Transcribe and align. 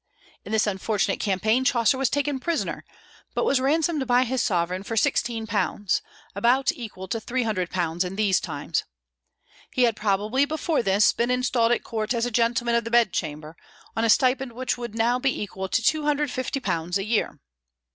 In 0.43 0.51
this 0.51 0.65
unfortunate 0.65 1.19
campaign 1.19 1.63
Chaucer 1.63 1.95
was 1.95 2.09
taken 2.09 2.39
prisoner, 2.39 2.83
but 3.35 3.45
was 3.45 3.59
ransomed 3.59 4.07
by 4.07 4.23
his 4.23 4.41
sovereign 4.41 4.81
for 4.81 4.95
£16, 4.95 6.01
about 6.33 6.71
equal 6.71 7.07
to 7.07 7.19
£300 7.21 8.03
in 8.03 8.15
these 8.15 8.39
times. 8.39 8.83
He 9.71 9.83
had 9.83 9.95
probably 9.95 10.43
before 10.45 10.81
this 10.81 11.13
been 11.13 11.29
installed 11.29 11.71
at 11.71 11.83
court 11.83 12.15
as 12.15 12.25
a 12.25 12.31
gentleman 12.31 12.73
of 12.73 12.83
the 12.83 12.89
bedchamber, 12.89 13.55
on 13.95 14.03
a 14.03 14.09
stipend 14.09 14.53
which 14.53 14.75
would 14.75 14.95
now 14.95 15.19
be 15.19 15.39
equal 15.39 15.69
to 15.69 15.81
£250 15.83 16.97
a 16.97 17.03
year. 17.05 17.39